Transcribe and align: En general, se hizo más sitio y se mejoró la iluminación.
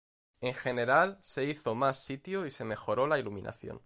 En 0.39 0.55
general, 0.55 1.19
se 1.21 1.43
hizo 1.45 1.75
más 1.75 2.03
sitio 2.03 2.47
y 2.47 2.49
se 2.49 2.65
mejoró 2.65 3.05
la 3.05 3.19
iluminación. 3.19 3.79